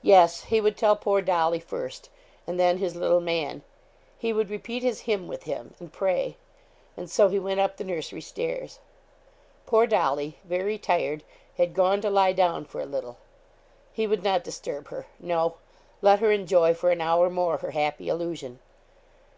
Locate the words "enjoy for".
16.32-16.90